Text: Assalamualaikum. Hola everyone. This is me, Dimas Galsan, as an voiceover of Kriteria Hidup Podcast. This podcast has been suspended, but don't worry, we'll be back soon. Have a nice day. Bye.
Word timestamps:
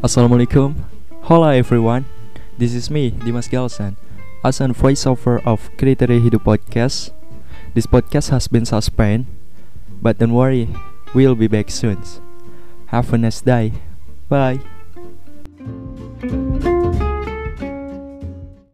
Assalamualaikum. 0.00 0.80
Hola 1.28 1.52
everyone. 1.60 2.08
This 2.56 2.72
is 2.72 2.88
me, 2.88 3.12
Dimas 3.12 3.52
Galsan, 3.52 4.00
as 4.40 4.56
an 4.56 4.72
voiceover 4.72 5.44
of 5.44 5.68
Kriteria 5.76 6.16
Hidup 6.16 6.48
Podcast. 6.48 7.12
This 7.76 7.84
podcast 7.84 8.32
has 8.32 8.48
been 8.48 8.64
suspended, 8.64 9.28
but 10.00 10.16
don't 10.16 10.32
worry, 10.32 10.72
we'll 11.12 11.36
be 11.36 11.52
back 11.52 11.68
soon. 11.68 12.00
Have 12.88 13.12
a 13.12 13.20
nice 13.20 13.44
day. 13.44 13.76
Bye. 14.32 14.64